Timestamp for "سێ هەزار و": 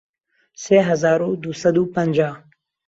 0.63-1.39